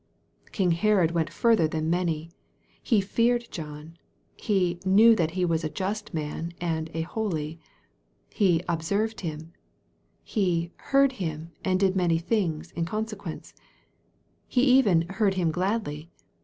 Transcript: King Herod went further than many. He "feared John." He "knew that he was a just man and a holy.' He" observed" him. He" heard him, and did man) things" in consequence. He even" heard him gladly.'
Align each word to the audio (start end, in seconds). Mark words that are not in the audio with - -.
King 0.51 0.71
Herod 0.71 1.11
went 1.11 1.31
further 1.31 1.67
than 1.67 1.87
many. 1.87 2.31
He 2.81 3.01
"feared 3.01 3.47
John." 3.51 3.99
He 4.35 4.79
"knew 4.83 5.15
that 5.15 5.29
he 5.37 5.45
was 5.45 5.63
a 5.63 5.69
just 5.69 6.11
man 6.11 6.53
and 6.59 6.89
a 6.95 7.01
holy.' 7.01 7.59
He" 8.33 8.63
observed" 8.67 9.21
him. 9.21 9.53
He" 10.23 10.71
heard 10.89 11.11
him, 11.11 11.51
and 11.63 11.79
did 11.79 11.95
man) 11.95 12.17
things" 12.17 12.71
in 12.71 12.85
consequence. 12.85 13.53
He 14.47 14.63
even" 14.63 15.03
heard 15.07 15.35
him 15.35 15.51
gladly.' 15.51 16.09